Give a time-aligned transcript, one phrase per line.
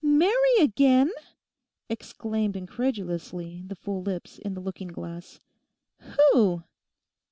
[0.03, 1.11] '"Marry again"!'
[1.87, 5.39] exclaimed incredulously the full lips in the looking glass.
[5.99, 6.63] 'Who?